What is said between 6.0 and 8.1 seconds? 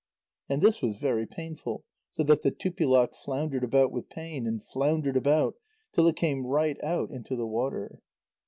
it came right out into the water.